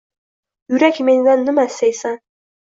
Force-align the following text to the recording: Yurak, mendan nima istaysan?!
Yurak, 0.73 1.01
mendan 1.09 1.45
nima 1.51 1.67
istaysan?! 1.73 2.19